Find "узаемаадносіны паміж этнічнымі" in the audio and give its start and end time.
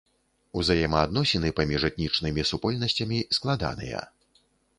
0.61-2.47